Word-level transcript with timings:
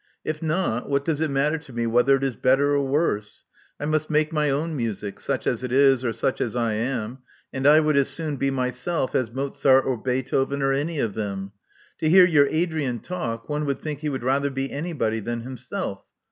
If 0.25 0.41
not, 0.41 0.89
what 0.89 1.05
does 1.05 1.21
it 1.21 1.29
matter 1.29 1.59
to 1.59 1.71
me 1.73 1.85
whether 1.85 2.15
it 2.15 2.23
is 2.23 2.35
better 2.35 2.73
or 2.73 2.81
worse? 2.81 3.43
I 3.79 3.85
must 3.85 4.09
make 4.09 4.33
my 4.33 4.49
own 4.49 4.75
music, 4.75 5.19
such 5.19 5.45
as 5.45 5.63
it 5.63 5.71
is 5.71 6.03
or 6.03 6.11
such 6.11 6.41
as 6.41 6.55
I 6.55 6.73
am— 6.73 7.19
and 7.53 7.67
I 7.67 7.79
would 7.81 7.95
as 7.95 8.07
soon 8.09 8.37
be 8.37 8.49
myself 8.49 9.13
as 9.13 9.31
Mozart 9.31 9.85
or 9.85 9.97
Beethoven 10.01 10.63
or 10.63 10.73
any 10.73 10.97
of 10.97 11.13
them. 11.13 11.51
To 11.99 12.09
hear 12.09 12.25
your 12.25 12.47
Adrian 12.49 12.97
talk 12.97 13.47
one 13.47 13.65
would 13.65 13.79
think 13.83 13.99
he 13.99 14.09
would 14.09 14.23
rather 14.23 14.49
be 14.49 14.71
anybody 14.71 15.19
than 15.19 15.41
himself. 15.41 16.03